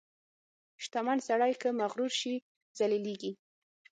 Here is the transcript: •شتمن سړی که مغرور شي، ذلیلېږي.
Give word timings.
•شتمن 0.83 1.17
سړی 1.27 1.53
که 1.61 1.69
مغرور 1.81 2.11
شي، 2.21 2.33
ذلیلېږي. 2.77 3.31